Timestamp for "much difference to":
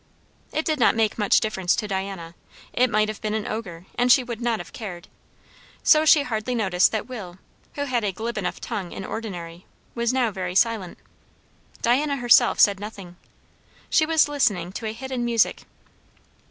1.19-1.87